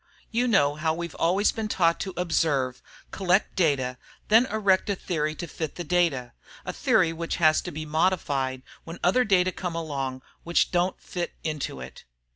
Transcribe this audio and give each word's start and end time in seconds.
You 0.31 0.47
know 0.47 0.73
how 0.73 0.95
we've 0.95 1.13
always 1.13 1.51
been 1.51 1.67
taught 1.67 1.99
to 1.99 2.13
observe, 2.17 2.81
collect 3.11 3.55
data, 3.55 3.99
then 4.29 4.47
erect 4.47 4.89
a 4.89 4.95
theory 4.95 5.35
to 5.35 5.45
fit 5.45 5.75
the 5.75 5.83
data, 5.83 6.33
a 6.65 6.73
theory 6.73 7.13
which 7.13 7.35
has 7.35 7.61
to 7.61 7.71
be 7.71 7.85
modified 7.85 8.63
when 8.83 8.97
other 9.03 9.23
data 9.23 9.51
came 9.51 9.75
along 9.75 10.23
which 10.43 10.71
don't 10.71 10.99
fit 10.99 11.33
into 11.43 11.81
it. 11.81 12.05